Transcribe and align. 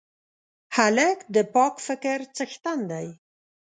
هلک 0.75 1.19
د 1.35 1.37
پاک 1.53 1.75
فکر 1.87 2.17
څښتن 2.35 2.79
دی. 2.91 3.07